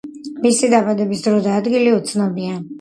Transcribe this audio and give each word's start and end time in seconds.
მისი 0.45 0.69
დაბადების 0.75 1.23
დრო 1.27 1.37
და 1.49 1.55
ადგილი 1.61 1.95
უცნობია. 2.01 2.61